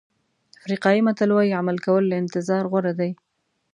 [0.59, 3.11] افریقایي متل وایي عمل کول له انتظار غوره دي.